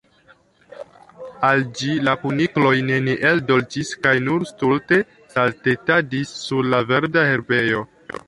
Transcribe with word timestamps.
Al 1.49 1.59
ĝi, 1.81 1.89
la 2.07 2.13
kunikloj 2.21 2.71
neniel 2.87 3.43
dolĉis, 3.51 3.91
kaj 4.07 4.15
nur 4.29 4.47
stulte 4.53 4.99
saltetadis 5.35 6.35
sur 6.47 6.73
la 6.75 6.83
verda 6.93 7.27
herbejo. 7.33 7.85